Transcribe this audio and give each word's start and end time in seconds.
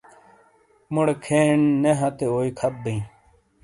مُوڑے 0.93 1.15
کھین 1.25 1.59
نے 1.81 1.91
ہتے 1.99 2.25
اوئی 2.33 2.49
کھپ 2.59 2.73
بِیں۔ 2.83 3.01